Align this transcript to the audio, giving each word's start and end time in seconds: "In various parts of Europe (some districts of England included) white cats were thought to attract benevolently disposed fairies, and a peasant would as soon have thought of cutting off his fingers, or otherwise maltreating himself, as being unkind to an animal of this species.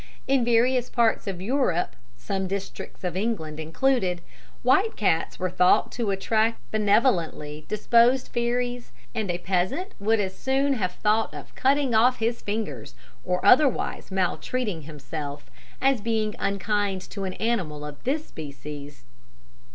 "In 0.27 0.43
various 0.43 0.89
parts 0.89 1.27
of 1.27 1.43
Europe 1.43 1.95
(some 2.17 2.47
districts 2.47 3.03
of 3.03 3.15
England 3.15 3.59
included) 3.59 4.21
white 4.63 4.95
cats 4.97 5.37
were 5.37 5.51
thought 5.51 5.91
to 5.91 6.09
attract 6.09 6.59
benevolently 6.71 7.65
disposed 7.67 8.29
fairies, 8.29 8.91
and 9.13 9.29
a 9.29 9.37
peasant 9.37 9.89
would 9.99 10.19
as 10.19 10.35
soon 10.35 10.73
have 10.73 10.93
thought 10.93 11.35
of 11.35 11.53
cutting 11.53 11.93
off 11.93 12.17
his 12.17 12.41
fingers, 12.41 12.95
or 13.23 13.45
otherwise 13.45 14.09
maltreating 14.09 14.81
himself, 14.81 15.51
as 15.79 16.01
being 16.01 16.33
unkind 16.39 17.01
to 17.11 17.23
an 17.25 17.33
animal 17.33 17.85
of 17.85 18.03
this 18.03 18.25
species. 18.25 19.03